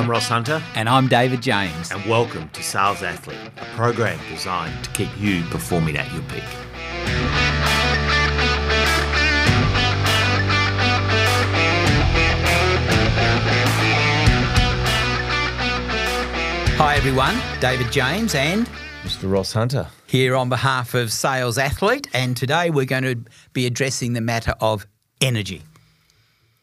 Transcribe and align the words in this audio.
I'm 0.00 0.08
Ross 0.08 0.28
Hunter, 0.28 0.62
And 0.76 0.88
I'm 0.88 1.08
David 1.08 1.42
James. 1.42 1.90
and 1.90 2.02
welcome 2.06 2.48
to 2.54 2.62
Sales 2.62 3.02
Athlete, 3.02 3.36
a 3.58 3.64
program 3.76 4.18
designed 4.30 4.82
to 4.82 4.90
keep 4.92 5.10
you 5.20 5.42
performing 5.50 5.98
at 5.98 6.10
your 6.14 6.22
peak. 6.22 6.42
Hi, 16.78 16.94
everyone. 16.96 17.38
David 17.60 17.92
James, 17.92 18.34
and 18.34 18.66
Mr. 19.02 19.30
Ross 19.30 19.52
Hunter. 19.52 19.88
here 20.06 20.34
on 20.34 20.48
behalf 20.48 20.94
of 20.94 21.12
Sales 21.12 21.58
Athlete. 21.58 22.08
And 22.14 22.34
today 22.36 22.70
we're 22.70 22.86
going 22.86 23.02
to 23.02 23.16
be 23.52 23.66
addressing 23.66 24.14
the 24.14 24.22
matter 24.22 24.54
of 24.62 24.86
energy. 25.20 25.62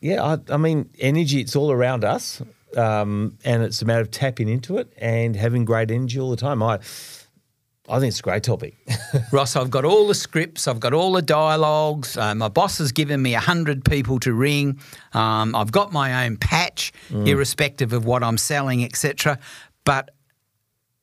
Yeah, 0.01 0.23
I, 0.23 0.54
I 0.54 0.57
mean, 0.57 0.89
energy, 0.99 1.39
it's 1.41 1.55
all 1.55 1.71
around 1.71 2.04
us. 2.04 2.41
Um, 2.75 3.37
and 3.45 3.63
it's 3.63 3.81
a 3.81 3.85
matter 3.85 4.01
of 4.01 4.11
tapping 4.11 4.49
into 4.49 4.77
it 4.77 4.91
and 4.97 5.35
having 5.35 5.63
great 5.65 5.89
energy 5.91 6.19
all 6.19 6.29
the 6.29 6.35
time. 6.37 6.61
I, 6.61 6.79
I 7.89 7.99
think 7.99 8.09
it's 8.09 8.19
a 8.19 8.23
great 8.23 8.43
topic. 8.43 8.75
Ross, 9.31 9.55
I've 9.55 9.69
got 9.71 9.85
all 9.85 10.07
the 10.07 10.13
scripts, 10.15 10.67
I've 10.67 10.79
got 10.81 10.93
all 10.93 11.13
the 11.13 11.21
dialogues. 11.21 12.17
Uh, 12.17 12.35
my 12.35 12.49
boss 12.49 12.77
has 12.79 12.91
given 12.91 13.21
me 13.21 13.31
100 13.33 13.85
people 13.85 14.19
to 14.19 14.33
ring. 14.33 14.79
Um, 15.13 15.55
I've 15.55 15.71
got 15.71 15.93
my 15.93 16.25
own 16.25 16.35
patch, 16.37 16.91
irrespective 17.09 17.93
of 17.93 18.03
what 18.05 18.23
I'm 18.23 18.37
selling, 18.37 18.83
etc. 18.83 19.39
But 19.85 20.11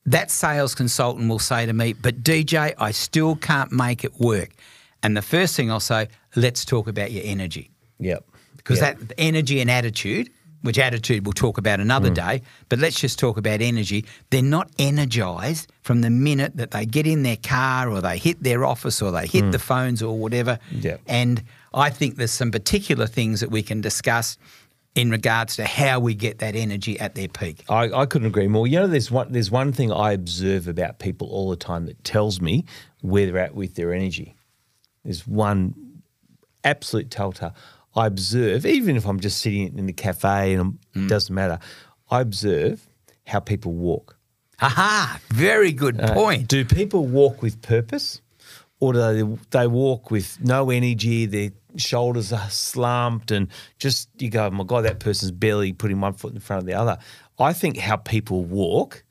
that 0.04 0.30
sales 0.30 0.74
consultant 0.74 1.30
will 1.30 1.38
say 1.38 1.64
to 1.64 1.72
me, 1.72 1.94
But 1.94 2.22
DJ, 2.22 2.74
I 2.78 2.90
still 2.90 3.36
can't 3.36 3.72
make 3.72 4.04
it 4.04 4.20
work. 4.20 4.50
And 5.02 5.16
the 5.16 5.22
first 5.22 5.56
thing 5.56 5.70
I'll 5.70 5.80
say, 5.80 6.08
Let's 6.36 6.64
talk 6.66 6.88
about 6.88 7.10
your 7.10 7.22
energy. 7.24 7.70
yep. 7.98 8.24
Because 8.58 8.80
Yep. 8.80 8.98
that 8.98 9.14
energy 9.18 9.60
and 9.60 9.70
attitude, 9.70 10.28
which 10.64 10.78
attitude 10.78 11.26
we'll 11.26 11.34
talk 11.34 11.58
about 11.58 11.78
another 11.78 12.08
hmm. 12.08 12.14
day, 12.14 12.42
but 12.70 12.78
let's 12.78 12.98
just 12.98 13.18
talk 13.18 13.36
about 13.36 13.60
energy. 13.60 14.06
They're 14.30 14.42
not 14.42 14.70
energized 14.78 15.70
from 15.82 16.00
the 16.00 16.08
minute 16.08 16.56
that 16.56 16.70
they 16.70 16.86
get 16.86 17.06
in 17.06 17.22
their 17.22 17.36
car 17.36 17.90
or 17.90 18.00
they 18.00 18.16
hit 18.16 18.42
their 18.42 18.64
office 18.64 19.02
or 19.02 19.10
they 19.10 19.26
hit 19.26 19.44
hmm. 19.44 19.50
the 19.50 19.58
phones 19.58 20.02
or 20.02 20.18
whatever. 20.18 20.58
Yep. 20.72 21.02
And 21.06 21.42
I 21.74 21.90
think 21.90 22.16
there's 22.16 22.32
some 22.32 22.50
particular 22.50 23.06
things 23.06 23.40
that 23.40 23.50
we 23.50 23.62
can 23.62 23.82
discuss 23.82 24.38
in 24.94 25.10
regards 25.10 25.56
to 25.56 25.66
how 25.66 26.00
we 26.00 26.14
get 26.14 26.38
that 26.38 26.56
energy 26.56 26.98
at 26.98 27.14
their 27.14 27.28
peak. 27.28 27.64
I, 27.68 27.92
I 27.92 28.06
couldn't 28.06 28.28
agree 28.28 28.48
more. 28.48 28.66
You 28.66 28.80
know, 28.80 28.86
there's 28.86 29.10
one 29.10 29.30
there's 29.32 29.50
one 29.50 29.70
thing 29.70 29.92
I 29.92 30.12
observe 30.12 30.66
about 30.66 30.98
people 30.98 31.28
all 31.28 31.50
the 31.50 31.56
time 31.56 31.84
that 31.86 32.02
tells 32.04 32.40
me 32.40 32.64
where 33.02 33.26
they're 33.26 33.38
at 33.38 33.54
with 33.54 33.74
their 33.74 33.92
energy. 33.92 34.34
There's 35.04 35.26
one 35.26 35.74
absolute 36.64 37.10
telltale. 37.10 37.54
I 37.96 38.06
observe, 38.06 38.66
even 38.66 38.96
if 38.96 39.06
I'm 39.06 39.20
just 39.20 39.38
sitting 39.40 39.76
in 39.78 39.86
the 39.86 39.92
cafe 39.92 40.54
and 40.54 40.78
Mm. 40.94 41.06
it 41.06 41.08
doesn't 41.08 41.34
matter. 41.34 41.58
I 42.10 42.20
observe 42.20 42.86
how 43.26 43.40
people 43.40 43.72
walk. 43.72 44.16
Aha, 44.60 45.18
very 45.30 45.72
good 45.72 45.98
point. 45.98 46.48
Do 46.48 46.64
people 46.64 47.06
walk 47.06 47.42
with 47.42 47.60
purpose, 47.62 48.20
or 48.80 48.92
do 48.92 48.98
they, 49.00 49.38
they 49.60 49.66
walk 49.66 50.10
with 50.10 50.38
no 50.42 50.70
energy? 50.70 51.26
Their 51.26 51.50
shoulders 51.76 52.32
are 52.32 52.48
slumped, 52.50 53.30
and 53.30 53.48
just 53.78 54.08
you 54.18 54.30
go, 54.30 54.46
oh 54.46 54.50
my 54.50 54.64
God, 54.64 54.82
that 54.84 55.00
person's 55.00 55.32
barely 55.32 55.72
putting 55.72 56.00
one 56.00 56.12
foot 56.14 56.32
in 56.34 56.40
front 56.40 56.60
of 56.62 56.66
the 56.66 56.74
other. 56.74 56.98
I 57.38 57.52
think 57.52 57.78
how 57.78 57.96
people 57.96 58.44
walk 58.44 59.02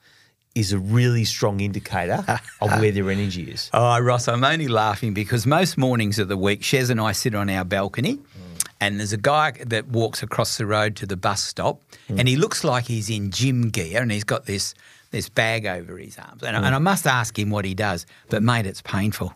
is 0.55 0.71
a 0.71 0.77
really 0.79 1.25
strong 1.25 1.59
indicator 1.59 2.23
of 2.61 2.69
where 2.79 2.91
their 2.91 3.09
energy 3.09 3.43
is. 3.51 3.69
Oh, 3.73 3.99
Ross, 3.99 4.27
I'm 4.27 4.43
only 4.43 4.67
laughing 4.67 5.13
because 5.13 5.45
most 5.47 5.77
mornings 5.77 6.19
of 6.19 6.27
the 6.29 6.37
week, 6.37 6.61
Shez 6.61 6.89
and 6.89 7.01
I 7.01 7.11
sit 7.11 7.33
on 7.35 7.49
our 7.49 7.65
balcony, 7.65 8.19
and 8.83 8.99
there's 8.99 9.13
a 9.13 9.17
guy 9.17 9.51
that 9.65 9.87
walks 9.87 10.21
across 10.21 10.57
the 10.57 10.65
road 10.65 10.95
to 10.97 11.05
the 11.05 11.15
bus 11.15 11.41
stop, 11.43 11.81
hmm. 12.07 12.19
and 12.19 12.27
he 12.27 12.35
looks 12.35 12.63
like 12.63 12.85
he's 12.85 13.09
in 13.09 13.31
gym 13.31 13.69
gear, 13.69 14.01
and 14.01 14.11
he's 14.11 14.23
got 14.23 14.45
this 14.45 14.75
this 15.11 15.29
bag 15.29 15.65
over 15.65 15.97
his 15.97 16.17
arms, 16.17 16.43
and, 16.43 16.55
and 16.55 16.65
I 16.65 16.77
hmm. 16.77 16.83
must 16.83 17.07
ask 17.07 17.37
him 17.37 17.49
what 17.49 17.65
he 17.65 17.73
does, 17.73 18.05
but 18.29 18.43
mate, 18.43 18.65
it's 18.65 18.81
painful. 18.81 19.33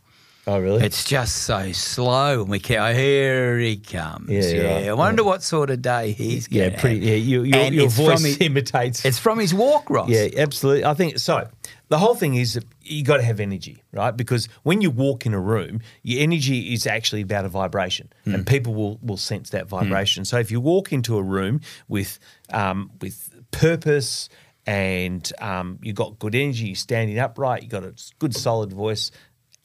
Oh, 0.47 0.59
really? 0.59 0.81
It's 0.81 1.03
just 1.03 1.43
so 1.43 1.73
slow, 1.73 2.41
and 2.41 2.49
we 2.49 2.59
can 2.59 2.77
oh, 2.77 2.93
here 2.93 3.57
he 3.59 3.75
comes. 3.75 4.29
Yeah, 4.29 4.41
Yeah, 4.41 4.73
right. 4.73 4.87
I 4.87 4.93
wonder 4.93 5.23
what 5.23 5.43
sort 5.43 5.69
of 5.69 5.81
day 5.81 6.13
he's 6.13 6.49
yeah, 6.49 6.79
pretty. 6.79 6.99
have. 6.99 7.09
Yeah, 7.09 7.15
you, 7.15 7.43
your, 7.43 7.63
your 7.65 7.89
voice 7.89 8.23
his- 8.23 8.39
imitates. 8.39 9.03
It's 9.03 9.19
from 9.19 9.39
his 9.39 9.53
walk, 9.53 9.89
Ross. 9.89 10.09
Yeah, 10.09 10.29
absolutely. 10.37 10.85
I 10.85 10.93
think 10.93 11.19
so. 11.19 11.49
The 11.89 11.97
whole 11.97 12.15
thing 12.15 12.35
is 12.35 12.59
you 12.81 13.03
got 13.03 13.17
to 13.17 13.23
have 13.23 13.39
energy, 13.39 13.83
right? 13.93 14.15
Because 14.15 14.49
when 14.63 14.81
you 14.81 14.89
walk 14.89 15.25
in 15.25 15.33
a 15.33 15.39
room, 15.39 15.79
your 16.03 16.21
energy 16.21 16.73
is 16.73 16.85
actually 16.85 17.21
about 17.21 17.45
a 17.45 17.49
vibration, 17.49 18.11
and 18.25 18.45
people 18.45 18.73
will 18.73 18.99
will 19.01 19.17
sense 19.17 19.51
that 19.51 19.67
vibration. 19.67 20.25
So 20.25 20.37
if 20.37 20.51
you 20.51 20.59
walk 20.59 20.91
into 20.91 21.17
a 21.17 21.23
room 21.23 21.61
with 21.87 22.19
um, 22.51 22.91
with 23.01 23.29
purpose 23.51 24.29
and 24.65 25.31
um, 25.39 25.79
you 25.81 25.93
got 25.93 26.19
good 26.19 26.35
energy, 26.35 26.67
you're 26.67 26.75
standing 26.75 27.17
upright, 27.17 27.63
you 27.63 27.69
got 27.69 27.83
a 27.83 27.93
good 28.19 28.35
solid 28.35 28.73
voice, 28.73 29.11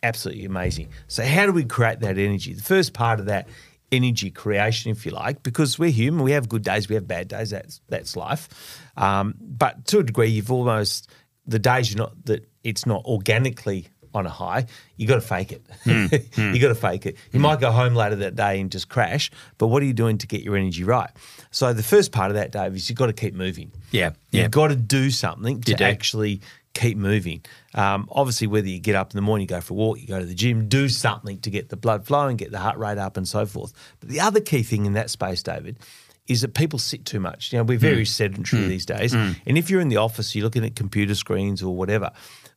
absolutely 0.03 0.45
amazing. 0.45 0.89
So 1.09 1.25
how 1.25 1.47
do 1.47 1.53
we 1.53 1.65
create 1.65 2.01
that 2.01 2.19
energy? 2.19 2.55
The 2.55 2.63
first 2.63 2.93
part 2.93 3.19
of 3.19 3.27
that 3.27 3.49
energy 3.91 4.31
creation, 4.31 4.91
if 4.91 5.05
you 5.05 5.13
like, 5.13 5.43
because 5.43 5.79
we're 5.79 5.91
human. 5.91 6.23
We 6.23 6.33
have 6.33 6.49
good 6.49 6.63
days, 6.63 6.89
we 6.89 6.95
have 6.95 7.07
bad 7.07 7.29
days. 7.29 7.51
That's 7.51 7.81
that's 7.89 8.17
life. 8.17 8.49
Um, 8.97 9.35
but 9.41 9.85
to 9.87 9.99
a 9.99 10.03
degree, 10.03 10.29
you've 10.29 10.53
almost 10.53 11.11
the 11.47 11.59
days 11.59 11.93
you're 11.93 11.99
not 11.99 12.25
that 12.27 12.49
it's 12.63 12.87
not 12.87 13.05
organically 13.05 13.89
on 14.15 14.27
a 14.27 14.31
high. 14.31 14.67
You 14.97 15.07
got 15.07 15.21
to 15.21 15.21
hmm. 15.21 15.27
hmm. 15.91 16.07
fake 16.07 16.13
it. 16.13 16.39
you 16.39 16.59
got 16.59 16.69
to 16.69 16.75
fake 16.75 17.07
it. 17.07 17.17
You 17.33 17.41
might 17.41 17.61
go 17.61 17.71
home 17.71 17.95
later 17.95 18.17
that 18.17 18.37
day 18.37 18.61
and 18.61 18.71
just 18.71 18.89
crash. 18.89 19.31
But 19.59 19.69
what 19.69 19.83
are 19.83 19.87
you 19.87 19.95
doing 19.95 20.19
to 20.19 20.27
get 20.27 20.43
your 20.43 20.57
energy 20.57 20.85
right? 20.85 21.11
So 21.51 21.73
the 21.73 21.83
first 21.83 22.13
part 22.13 22.31
of 22.31 22.37
that, 22.37 22.53
Dave, 22.53 22.75
is 22.75 22.89
you've 22.89 22.99
got 22.99 23.07
to 23.07 23.13
keep 23.13 23.35
moving. 23.35 23.73
Yeah, 23.91 24.13
yeah. 24.31 24.43
You've 24.43 24.51
got 24.51 24.69
to 24.69 24.77
do 24.77 25.11
something 25.11 25.61
to 25.63 25.75
do. 25.75 25.85
actually 25.85 26.41
keep 26.75 26.97
moving. 26.97 27.45
Um, 27.75 28.09
obviously, 28.11 28.47
whether 28.47 28.69
you 28.69 28.81
get 28.81 28.95
up 28.95 29.13
in 29.13 29.17
the 29.17 29.23
morning, 29.23 29.43
you 29.43 29.49
go 29.49 29.61
for 29.61 29.75
a 29.75 29.77
walk, 29.77 30.01
you 30.01 30.07
go 30.07 30.19
to 30.19 30.25
the 30.25 30.35
gym, 30.35 30.69
do 30.69 30.89
something 30.89 31.39
to 31.41 31.51
get 31.51 31.69
the 31.69 31.77
blood 31.77 32.07
flowing, 32.07 32.37
get 32.37 32.51
the 32.51 32.59
heart 32.59 32.79
rate 32.79 32.99
up, 32.99 33.17
and 33.17 33.27
so 33.27 33.47
forth. 33.47 33.73
But 34.01 34.09
the 34.09 34.21
other 34.21 34.41
key 34.41 34.63
thing 34.63 34.87
in 34.87 34.95
that 34.95 35.11
space, 35.11 35.43
David, 35.43 35.77
is 36.29 36.43
that 36.43 36.55
people 36.55 36.79
sit 36.79 37.05
too 37.05 37.19
much. 37.21 37.53
You 37.53 37.59
know, 37.59 37.65
we're 37.65 37.79
very 37.79 38.05
sedentary 38.07 38.63
these 38.69 38.87
days, 38.87 39.13
and 39.13 39.59
if 39.59 39.69
you're 39.71 39.81
in 39.81 39.89
the 39.89 39.97
office, 39.97 40.35
you're 40.35 40.45
looking 40.45 40.65
at 40.65 40.77
computer 40.77 41.15
screens 41.15 41.63
or 41.63 41.75
whatever. 41.75 42.11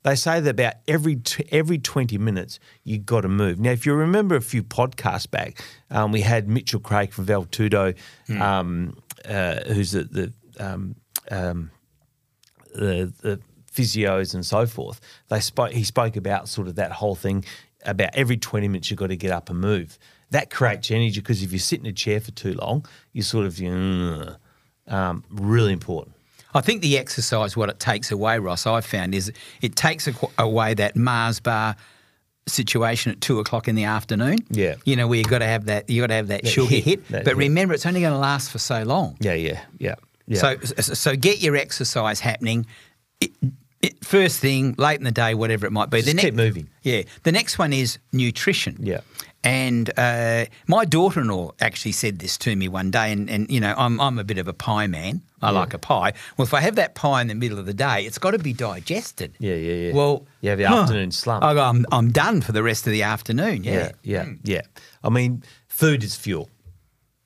They 0.04 0.16
say 0.16 0.40
that 0.40 0.50
about 0.52 0.74
every 0.88 1.16
t- 1.16 1.46
every 1.52 1.80
20 1.80 2.18
minutes 2.20 2.60
you've 2.84 3.06
got 3.08 3.22
to 3.22 3.28
move. 3.28 3.60
Now, 3.60 3.72
if 3.72 3.86
you 3.88 3.94
remember 3.96 4.36
a 4.36 4.42
few 4.42 4.62
podcasts 4.64 5.30
back, 5.30 5.60
um, 5.90 6.12
we 6.12 6.22
had 6.22 6.48
Mitchell 6.48 6.80
Craig 6.80 7.12
from 7.12 7.26
Valtudo, 7.26 7.96
um, 8.40 8.98
uh, 9.28 9.62
who's 9.74 9.92
the, 9.94 10.04
the 10.04 10.34
um, 10.60 10.96
um, 11.32 11.72
the, 12.76 13.12
the 13.22 13.40
physios 13.74 14.34
and 14.34 14.46
so 14.46 14.66
forth, 14.66 15.02
they 15.30 15.40
spoke. 15.40 15.72
He 15.72 15.84
spoke 15.84 16.16
about 16.16 16.48
sort 16.50 16.68
of 16.68 16.76
that 16.76 16.92
whole 16.92 17.16
thing 17.16 17.44
about 17.84 18.12
every 18.14 18.38
twenty 18.38 18.68
minutes 18.68 18.90
you've 18.92 19.00
got 19.00 19.08
to 19.08 19.18
get 19.18 19.32
up 19.32 19.50
and 19.50 19.60
move. 19.60 19.98
That 20.36 20.50
creates 20.50 20.92
energy 20.92 21.22
because 21.22 21.42
if 21.44 21.54
you 21.54 21.60
sit 21.60 21.80
in 21.80 21.86
a 21.86 21.94
chair 21.94 22.20
for 22.20 22.32
too 22.32 22.54
long, 22.54 22.86
you 23.14 23.22
sort 23.22 23.46
of 23.46 23.58
you 23.58 23.74
know, 23.74 24.36
um, 24.88 25.24
really 25.30 25.72
important. 25.72 26.14
I 26.54 26.62
think 26.62 26.82
the 26.82 26.98
exercise, 26.98 27.56
what 27.56 27.70
it 27.70 27.80
takes 27.80 28.12
away, 28.12 28.40
Ross, 28.40 28.68
I've 28.68 28.86
found 28.86 29.16
is 29.16 29.32
it 29.62 29.76
takes 29.76 30.10
away 30.38 30.74
that 30.74 30.96
Mars 30.96 31.40
bar 31.40 31.76
situation 32.48 33.12
at 33.14 33.22
two 33.22 33.40
o'clock 33.40 33.68
in 33.68 33.76
the 33.76 33.86
afternoon. 33.86 34.38
Yeah. 34.50 34.76
you 34.86 34.96
know 34.96 35.08
where 35.08 35.18
you've 35.18 35.28
got 35.28 35.40
to 35.40 35.48
have 35.48 35.66
that, 35.66 35.90
you've 35.90 36.04
got 36.04 36.08
to 36.08 36.14
have 36.16 36.28
that, 36.28 36.44
That 36.44 36.50
sugar 36.50 36.70
hit, 36.76 36.84
hit. 36.84 37.08
that 37.10 37.24
but 37.24 37.32
hit. 37.32 37.38
remember, 37.38 37.74
it's 37.74 37.86
only 37.86 38.02
going 38.02 38.14
to 38.14 38.20
last 38.20 38.52
for 38.52 38.60
so 38.60 38.84
long. 38.84 39.18
Yeah, 39.20 39.34
yeah, 39.34 39.62
yeah, 39.80 39.96
yeah. 40.28 40.40
So, 40.40 40.58
so 40.82 41.16
get 41.16 41.42
your 41.42 41.56
exercise 41.56 42.20
happening. 42.20 42.66
It, 43.20 43.32
it, 43.86 44.06
first 44.06 44.40
thing, 44.40 44.76
late 44.78 44.98
in 44.98 45.04
the 45.04 45.12
day, 45.12 45.34
whatever 45.34 45.66
it 45.66 45.72
might 45.72 45.90
be. 45.90 46.02
Just 46.02 46.16
the 46.16 46.22
keep 46.22 46.34
moving. 46.34 46.70
Yeah. 46.84 47.04
The 47.24 47.32
next 47.32 47.58
one 47.58 47.74
is 47.74 48.00
nutrition. 48.12 48.78
Yeah. 48.80 49.02
And 49.44 49.92
uh, 49.98 50.46
my 50.68 50.86
daughter-in-law 50.86 51.52
actually 51.62 51.92
said 51.92 52.18
this 52.18 52.36
to 52.40 52.56
me 52.56 52.68
one 52.68 52.90
day, 52.90 53.12
and, 53.12 53.30
and 53.30 53.50
you 53.50 53.60
know, 53.60 53.76
I'm 53.78 54.02
I'm 54.02 54.18
a 54.18 54.24
bit 54.24 54.40
of 54.40 54.48
a 54.48 54.54
pie 54.54 54.88
man. 54.88 55.22
I 55.40 55.52
like 55.52 55.76
a 55.76 55.78
pie. 55.78 56.14
Well, 56.36 56.48
if 56.48 56.56
I 56.56 56.62
have 56.62 56.76
that 56.78 56.96
pie 56.96 57.22
in 57.22 57.28
the 57.28 57.36
middle 57.36 57.60
of 57.60 57.68
the 57.68 57.74
day, 57.74 58.04
it's 58.04 58.18
got 58.18 58.32
to 58.32 58.40
be 58.40 58.54
digested. 58.54 59.36
Yeah, 59.38 59.54
yeah, 59.54 59.74
yeah. 59.74 59.94
Well, 59.94 60.26
You 60.42 60.50
have 60.50 60.58
the 60.58 60.64
huh, 60.66 60.82
afternoon 60.82 61.12
slump. 61.12 61.44
I'm 61.44 61.86
I'm 61.92 62.12
done 62.12 62.42
for 62.42 62.54
the 62.54 62.64
rest 62.64 62.88
of 62.88 62.94
the 62.94 63.04
afternoon. 63.04 63.64
Yeah. 63.64 63.92
yeah, 64.02 64.26
yeah, 64.26 64.34
yeah. 64.44 64.62
I 65.04 65.10
mean, 65.10 65.44
food 65.68 66.04
is 66.04 66.16
fuel. 66.16 66.50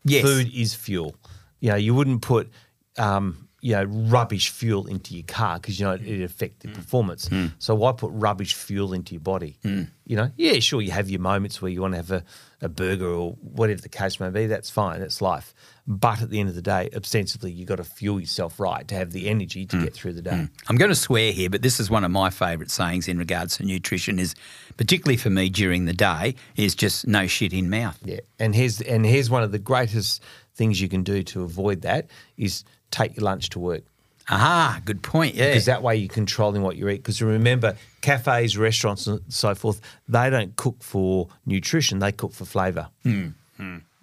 Yes. 0.04 0.24
Food 0.24 0.54
is 0.54 0.74
fuel. 0.74 1.16
You 1.62 1.70
know, 1.70 1.78
you 1.78 1.96
wouldn't 1.96 2.22
put, 2.22 2.50
um, 2.98 3.48
you 3.62 3.76
know, 3.76 3.84
rubbish 3.84 4.50
fuel 4.50 4.88
into 4.88 5.14
your 5.14 5.26
car 5.28 5.58
because 5.60 5.80
you 5.80 5.86
know 5.86 5.94
it 5.94 6.22
affect 6.22 6.62
the 6.62 6.70
mm. 6.70 6.74
performance. 6.74 7.28
Mm. 7.30 7.54
So 7.60 7.76
why 7.76 7.92
put 7.92 8.12
rubbish 8.14 8.54
fuel 8.54 8.94
into 8.94 9.14
your 9.14 9.22
body? 9.22 9.58
Mm. 9.64 9.90
You 10.06 10.16
know, 10.16 10.32
yeah, 10.38 10.60
sure, 10.60 10.82
you 10.82 10.92
have 10.92 11.10
your 11.10 11.20
moments 11.20 11.62
where 11.62 11.70
you 11.70 11.82
want 11.82 11.94
to 11.94 11.98
have 11.98 12.12
a, 12.12 12.24
a 12.62 12.70
burger 12.70 13.08
or 13.08 13.34
whatever 13.42 13.82
the 13.82 13.90
case 13.90 14.20
may 14.20 14.30
be. 14.30 14.48
That's 14.48 14.70
fine. 14.70 15.02
That's 15.02 15.22
life. 15.22 15.54
But 15.86 16.22
at 16.22 16.30
the 16.30 16.40
end 16.40 16.50
of 16.50 16.56
the 16.56 16.62
day, 16.62 16.90
ostensibly, 16.96 17.52
you've 17.52 17.68
got 17.68 17.78
to 17.78 17.84
fuel 17.84 18.20
yourself 18.20 18.60
right 18.60 18.88
to 18.88 18.96
have 18.96 19.12
the 19.12 19.28
energy 19.28 19.66
to 19.66 19.84
get 19.84 19.94
through 19.94 20.14
the 20.14 20.22
day. 20.22 20.48
I'm 20.68 20.78
going 20.78 20.90
to 20.90 20.96
swear 20.96 21.32
here, 21.32 21.50
but 21.50 21.62
this 21.62 21.80
is 21.80 21.90
one 21.90 22.04
of 22.04 22.12
my 22.12 22.30
favourite 22.30 22.72
sayings 22.72 23.08
in 23.08 23.18
regards 23.18 23.58
to 23.58 23.64
nutrition. 23.64 24.20
Is 24.20 24.36
particularly 24.78 25.18
for 25.18 25.30
me 25.30 25.50
during 25.50 25.86
the 25.86 25.94
day 25.94 26.36
is 26.56 26.76
just 26.76 27.08
no 27.08 27.28
shit 27.28 27.54
in 27.54 27.70
mouth. 27.70 28.00
Yeah, 28.06 28.20
and 28.38 28.56
here's 28.56 28.82
and 28.82 29.06
here's 29.06 29.30
one 29.30 29.44
of 29.44 29.52
the 29.52 29.60
greatest 29.60 30.24
things 30.56 30.82
you 30.82 30.90
can 30.90 31.04
do 31.04 31.24
to 31.24 31.42
avoid 31.44 31.82
that 31.82 32.08
is 32.38 32.64
take 32.92 33.16
your 33.16 33.24
lunch 33.26 33.50
to 33.50 33.60
work. 33.60 33.84
Ah, 34.32 34.80
good 34.86 35.02
point. 35.02 35.34
Yeah. 35.36 35.48
because 35.48 35.66
that 35.66 35.82
way 35.82 35.96
you're 35.96 36.08
controlling 36.08 36.62
what 36.62 36.76
you 36.76 36.88
eat. 36.90 36.98
Because 36.98 37.22
remember, 37.22 37.76
cafes, 38.02 38.58
restaurants, 38.58 39.08
and 39.08 39.22
so 39.30 39.56
forth, 39.56 39.82
they 40.08 40.30
don't 40.30 40.56
cook 40.56 40.84
for 40.84 41.30
nutrition; 41.46 42.00
they 42.00 42.12
cook 42.12 42.34
for 42.34 42.46
flavour. 42.46 42.90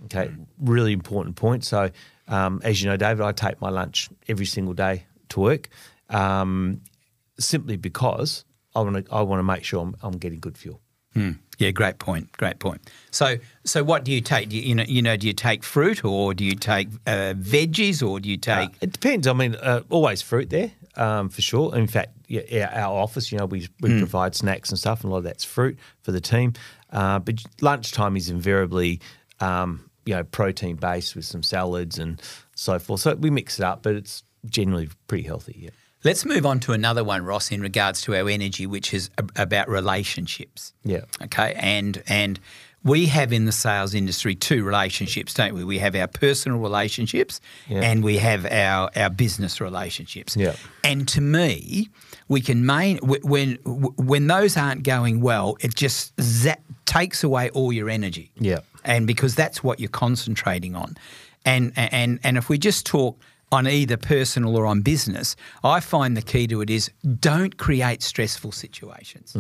Okay, 0.06 0.31
really 0.61 0.93
important 0.93 1.37
point. 1.37 1.65
So, 1.65 1.91
um, 2.29 2.61
as 2.65 2.83
you 2.83 2.88
know, 2.91 2.97
David, 2.97 3.23
I 3.25 3.33
take 3.33 3.61
my 3.61 3.71
lunch 3.71 4.09
every 4.29 4.47
single 4.47 4.75
day 4.75 5.06
to 5.31 5.41
work, 5.41 5.69
um, 6.11 6.81
simply 7.38 7.77
because 7.77 8.44
I 8.75 8.81
want 8.81 9.06
to. 9.06 9.12
I 9.15 9.23
want 9.23 9.38
to 9.38 9.44
make 9.44 9.65
sure 9.65 9.81
I'm, 9.83 9.97
I'm 10.03 10.19
getting 10.19 10.41
good 10.41 10.59
fuel. 10.59 10.81
Yeah, 11.58 11.70
great 11.70 11.99
point. 11.99 12.31
Great 12.32 12.58
point. 12.58 12.82
So, 13.11 13.37
so 13.64 13.82
what 13.82 14.05
do 14.05 14.12
you 14.12 14.20
take? 14.20 14.50
Do 14.50 14.56
you, 14.56 14.62
you 14.62 14.75
know, 14.75 14.85
you 14.87 15.00
know, 15.00 15.17
do 15.17 15.26
you 15.26 15.32
take 15.32 15.62
fruit 15.62 16.05
or 16.05 16.35
do 16.35 16.44
you 16.44 16.55
take 16.55 16.88
uh, 17.06 17.32
veggies 17.35 18.06
or 18.06 18.20
do 18.20 18.29
you 18.29 18.37
take? 18.37 18.70
It 18.81 18.93
depends. 18.93 19.26
I 19.26 19.32
mean, 19.32 19.55
uh, 19.55 19.82
always 19.88 20.20
fruit 20.20 20.50
there 20.50 20.73
um, 20.97 21.29
for 21.29 21.43
sure. 21.43 21.75
In 21.75 21.87
fact, 21.87 22.12
yeah, 22.29 22.70
our 22.75 22.97
our 22.97 23.03
office, 23.03 23.31
you 23.31 23.38
know, 23.38 23.47
we, 23.47 23.69
we 23.81 23.99
provide 23.99 24.35
snacks 24.35 24.70
and 24.70 24.79
stuff, 24.79 25.03
and 25.03 25.11
a 25.11 25.12
lot 25.12 25.19
of 25.19 25.25
that's 25.25 25.44
fruit 25.44 25.79
for 26.03 26.12
the 26.12 26.20
team. 26.20 26.53
Uh, 26.91 27.19
but 27.19 27.43
lunchtime 27.61 28.17
is 28.17 28.29
invariably, 28.29 29.00
um, 29.41 29.88
you 30.05 30.14
know, 30.14 30.25
protein 30.25 30.76
based 30.76 31.17
with 31.17 31.25
some 31.25 31.43
salads 31.43 31.99
and 31.99 32.20
so 32.55 32.79
forth. 32.79 33.00
So 33.00 33.14
we 33.14 33.31
mix 33.31 33.59
it 33.59 33.64
up, 33.64 33.82
but 33.82 33.94
it's 33.94 34.23
generally 34.47 34.88
pretty 35.09 35.25
healthy. 35.25 35.56
Yeah. 35.59 35.70
Let's 36.06 36.25
move 36.25 36.47
on 36.47 36.61
to 36.61 36.73
another 36.73 37.03
one, 37.03 37.25
Ross, 37.25 37.50
in 37.50 37.61
regards 37.61 38.00
to 38.03 38.14
our 38.14 38.29
energy, 38.29 38.64
which 38.64 38.94
is 38.94 39.11
ab- 39.19 39.32
about 39.35 39.69
relationships. 39.69 40.73
Yeah. 40.85 41.00
Okay, 41.25 41.53
and 41.56 42.00
and 42.06 42.38
we 42.85 43.06
have 43.06 43.32
in 43.32 43.44
the 43.47 43.50
sales 43.50 43.93
industry 43.93 44.37
two 44.37 44.62
relationships, 44.62 45.35
don't 45.35 45.53
we? 45.56 45.64
We 45.64 45.79
have 45.81 45.97
our 45.97 46.06
personal 46.06 46.58
relationships 46.61 47.41
Yeah. 47.69 47.81
and 47.81 48.05
we 48.05 48.19
have 48.19 48.47
our 48.47 48.88
our 48.94 49.11
business 49.11 49.61
relationships. 49.61 50.37
Yeah. 50.37 50.55
And 50.85 51.08
to 51.08 51.20
me, 51.20 51.88
we 52.29 52.41
can 52.41 52.64
main 52.64 52.99
when 52.99 53.56
when 53.64 54.29
those 54.29 54.56
aren't 54.56 54.85
going 54.85 55.20
well, 55.20 55.56
it 55.61 55.75
just 55.75 56.12
zap, 56.20 56.61
takes 56.85 57.25
away 57.25 57.50
all 57.50 57.73
your 57.73 57.91
energy. 57.91 58.31
Yeah. 58.38 58.61
And 58.85 59.09
because 59.09 59.35
that's 59.35 59.64
what 59.64 59.81
you're 59.81 59.99
concentrating 60.06 60.76
on. 60.76 60.97
And 61.44 61.73
and 61.75 62.20
and 62.23 62.37
if 62.37 62.49
we 62.49 62.59
just 62.59 62.87
talk 62.87 63.19
on 63.53 63.67
either 63.67 63.97
personal 63.97 64.57
or 64.57 64.67
on 64.67 64.83
business, 64.83 65.37
I 65.63 65.81
find 65.81 66.17
the 66.17 66.23
key 66.23 66.47
to 66.49 66.61
it 66.61 66.71
is 66.71 66.91
don't 67.21 67.57
create 67.57 68.03
stressful 68.03 68.53
situations. 68.53 69.37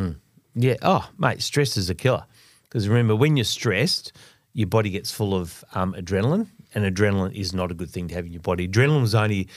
Yeah. 0.54 0.76
Oh, 0.82 1.08
mate, 1.18 1.42
stress 1.42 1.76
is 1.76 1.90
a 1.90 1.94
killer. 1.94 2.24
Because 2.64 2.88
remember, 2.88 3.14
when 3.14 3.36
you're 3.36 3.44
stressed, 3.44 4.12
your 4.52 4.68
body 4.68 4.90
gets 4.90 5.10
full 5.10 5.34
of 5.34 5.64
um, 5.74 5.92
adrenaline, 5.94 6.48
and 6.74 6.84
adrenaline 6.84 7.34
is 7.34 7.52
not 7.52 7.70
a 7.70 7.74
good 7.74 7.90
thing 7.90 8.08
to 8.08 8.14
have 8.14 8.26
in 8.26 8.32
your 8.32 8.42
body. 8.42 8.66
Adrenaline 8.66 9.02
is 9.02 9.14
only 9.14 9.48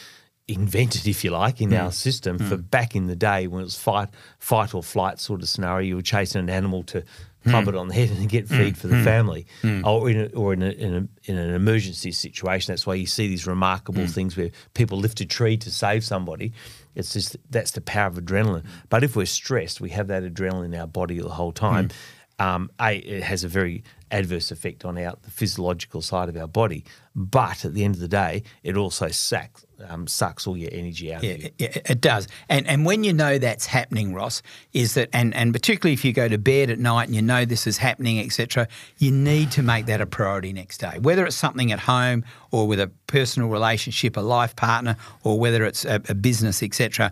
invented, 0.49 1.07
if 1.07 1.23
you 1.23 1.31
like, 1.31 1.61
in 1.61 1.69
hmm. 1.69 1.77
our 1.77 1.91
system 1.91 2.37
for 2.37 2.55
hmm. 2.55 2.61
back 2.61 2.95
in 2.95 3.07
the 3.07 3.15
day 3.15 3.47
when 3.47 3.61
it 3.61 3.65
was 3.65 3.77
fight, 3.77 4.09
fight 4.39 4.73
or 4.73 4.83
flight 4.83 5.19
sort 5.19 5.41
of 5.41 5.49
scenario. 5.49 5.87
You 5.87 5.95
were 5.97 6.01
chasing 6.01 6.39
an 6.39 6.49
animal 6.49 6.83
to 6.83 7.03
club 7.47 7.63
hmm. 7.63 7.69
it 7.69 7.75
on 7.75 7.87
the 7.87 7.93
head 7.93 8.09
and 8.09 8.27
get 8.27 8.47
feed 8.47 8.77
for 8.77 8.87
the 8.87 9.01
family, 9.03 9.47
or 9.85 10.09
in 10.09 10.19
a, 10.19 10.25
or 10.35 10.53
in, 10.53 10.61
a, 10.61 10.69
in, 10.69 10.95
a, 10.95 11.31
in 11.31 11.37
an 11.37 11.53
emergency 11.53 12.11
situation. 12.11 12.71
That's 12.71 12.85
why 12.85 12.95
you 12.95 13.05
see 13.05 13.27
these 13.27 13.47
remarkable 13.47 14.07
things 14.07 14.35
where 14.35 14.49
people 14.73 14.97
lift 14.97 15.21
a 15.21 15.25
tree 15.25 15.57
to 15.57 15.71
save 15.71 16.03
somebody. 16.03 16.53
It's 16.95 17.13
just 17.13 17.37
that's 17.49 17.71
the 17.71 17.81
power 17.81 18.07
of 18.07 18.15
adrenaline. 18.15 18.65
But 18.89 19.03
if 19.03 19.15
we're 19.15 19.25
stressed, 19.25 19.79
we 19.79 19.89
have 19.91 20.07
that 20.07 20.23
adrenaline 20.23 20.65
in 20.65 20.75
our 20.75 20.87
body 20.87 21.19
the 21.19 21.29
whole 21.29 21.53
time. 21.53 21.89
Um, 22.39 22.71
a, 22.79 22.97
it 22.97 23.23
has 23.23 23.43
a 23.43 23.47
very 23.47 23.83
adverse 24.11 24.49
effect 24.49 24.85
on 24.85 24.97
our 24.97 25.15
the 25.21 25.29
physiological 25.29 26.01
side 26.01 26.29
of 26.29 26.37
our 26.37 26.47
body. 26.47 26.83
But 27.15 27.65
at 27.65 27.73
the 27.73 27.83
end 27.83 27.95
of 27.95 28.01
the 28.01 28.07
day, 28.07 28.43
it 28.63 28.77
also 28.77 29.09
sucks 29.09 29.65
um, 29.87 30.07
sucks 30.07 30.47
all 30.47 30.57
your 30.57 30.69
energy 30.73 31.13
out 31.13 31.23
Yeah, 31.23 31.31
of 31.31 31.43
you. 31.43 31.49
it, 31.59 31.81
it 31.89 32.01
does. 32.01 32.27
And 32.47 32.65
and 32.67 32.85
when 32.85 33.03
you 33.03 33.13
know 33.13 33.37
that's 33.37 33.65
happening, 33.65 34.13
Ross, 34.13 34.41
is 34.73 34.93
that 34.93 35.09
and 35.13 35.33
and 35.35 35.53
particularly 35.53 35.93
if 35.93 36.03
you 36.05 36.13
go 36.13 36.27
to 36.27 36.37
bed 36.37 36.69
at 36.69 36.79
night 36.79 37.07
and 37.07 37.15
you 37.15 37.21
know 37.21 37.45
this 37.45 37.67
is 37.67 37.77
happening, 37.77 38.19
etc., 38.19 38.67
you 38.97 39.11
need 39.11 39.51
to 39.51 39.61
make 39.63 39.85
that 39.87 40.01
a 40.01 40.05
priority 40.05 40.53
next 40.53 40.79
day. 40.79 40.97
Whether 40.99 41.25
it's 41.25 41.35
something 41.35 41.71
at 41.71 41.79
home 41.79 42.23
or 42.51 42.67
with 42.67 42.79
a 42.79 42.89
personal 43.07 43.49
relationship, 43.49 44.17
a 44.17 44.21
life 44.21 44.55
partner, 44.55 44.95
or 45.23 45.39
whether 45.39 45.65
it's 45.65 45.85
a, 45.85 46.01
a 46.09 46.15
business, 46.15 46.63
etc. 46.63 47.11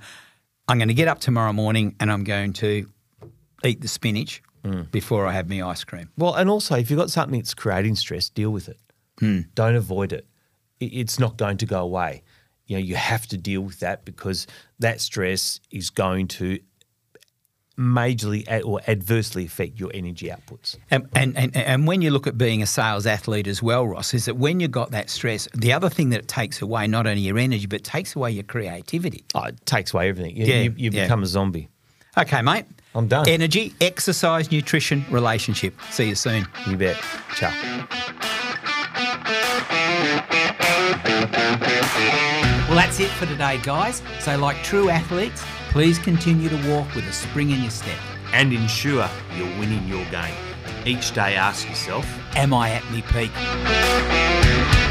I'm 0.69 0.77
going 0.77 0.89
to 0.89 0.93
get 0.93 1.07
up 1.07 1.19
tomorrow 1.19 1.53
morning 1.53 1.95
and 1.99 2.11
I'm 2.11 2.23
going 2.23 2.53
to 2.53 2.87
eat 3.63 3.81
the 3.81 3.87
spinach 3.87 4.41
Mm. 4.63 4.91
before 4.91 5.25
I 5.25 5.33
have 5.33 5.49
my 5.49 5.61
ice 5.61 5.83
cream. 5.83 6.09
Well, 6.17 6.33
and 6.35 6.49
also 6.49 6.75
if 6.75 6.89
you've 6.89 6.99
got 6.99 7.09
something 7.11 7.39
that's 7.39 7.53
creating 7.53 7.95
stress, 7.95 8.29
deal 8.29 8.49
with 8.51 8.67
it. 8.69 8.79
Hmm. 9.19 9.41
Don't 9.55 9.75
avoid 9.75 10.13
it. 10.13 10.27
It's 10.79 11.19
not 11.19 11.37
going 11.37 11.57
to 11.57 11.65
go 11.65 11.81
away. 11.81 12.23
You 12.65 12.77
know, 12.77 12.83
you 12.83 12.95
have 12.95 13.25
to 13.27 13.37
deal 13.37 13.61
with 13.61 13.79
that 13.79 14.05
because 14.05 14.45
that 14.79 15.01
stress 15.01 15.59
is 15.71 15.89
going 15.89 16.27
to 16.29 16.59
majorly 17.77 18.43
or 18.65 18.81
adversely 18.87 19.45
affect 19.45 19.79
your 19.79 19.91
energy 19.93 20.29
outputs. 20.29 20.77
And, 20.89 21.07
and, 21.15 21.37
and, 21.37 21.55
and 21.55 21.87
when 21.87 22.01
you 22.01 22.09
look 22.09 22.25
at 22.25 22.37
being 22.37 22.61
a 22.63 22.65
sales 22.65 23.05
athlete 23.05 23.47
as 23.47 23.61
well, 23.61 23.87
Ross, 23.87 24.13
is 24.13 24.25
that 24.25 24.35
when 24.37 24.59
you've 24.59 24.71
got 24.71 24.91
that 24.91 25.09
stress, 25.09 25.47
the 25.53 25.73
other 25.73 25.89
thing 25.89 26.09
that 26.09 26.19
it 26.21 26.27
takes 26.27 26.61
away, 26.61 26.87
not 26.87 27.05
only 27.05 27.21
your 27.21 27.37
energy, 27.37 27.67
but 27.67 27.81
it 27.81 27.85
takes 27.85 28.15
away 28.15 28.31
your 28.31 28.43
creativity. 28.43 29.25
Oh, 29.35 29.43
it 29.43 29.65
takes 29.65 29.93
away 29.93 30.09
everything. 30.09 30.35
You, 30.35 30.45
Yeah, 30.45 30.61
you, 30.61 30.73
you 30.75 30.91
yeah. 30.91 31.03
become 31.03 31.21
a 31.23 31.27
zombie. 31.27 31.69
Okay, 32.17 32.41
mate. 32.41 32.65
I'm 32.95 33.07
done. 33.07 33.29
Energy, 33.29 33.73
exercise, 33.79 34.51
nutrition, 34.51 35.05
relationship. 35.11 35.75
See 35.91 36.09
you 36.09 36.15
soon. 36.15 36.47
You 36.67 36.75
bet. 36.75 36.97
Ciao. 37.35 37.53
Well, 42.67 42.75
that's 42.75 42.99
it 42.99 43.09
for 43.11 43.27
today, 43.27 43.59
guys. 43.63 44.01
So, 44.19 44.37
like 44.37 44.57
true 44.63 44.89
athletes, 44.89 45.43
please 45.69 45.99
continue 45.99 46.49
to 46.49 46.69
walk 46.69 46.93
with 46.95 47.07
a 47.07 47.13
spring 47.13 47.51
in 47.51 47.61
your 47.61 47.71
step. 47.71 47.99
And 48.33 48.51
ensure 48.51 49.07
you're 49.35 49.59
winning 49.59 49.87
your 49.87 50.03
game. 50.05 50.35
Each 50.85 51.13
day 51.13 51.35
ask 51.35 51.67
yourself, 51.69 52.05
Am 52.35 52.53
I 52.53 52.71
at 52.71 52.83
my 52.91 53.01
peak? 53.01 54.86